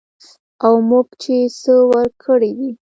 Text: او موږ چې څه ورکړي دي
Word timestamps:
او 0.65 0.73
موږ 0.89 1.07
چې 1.21 1.35
څه 1.61 1.73
ورکړي 1.91 2.51
دي 2.59 2.69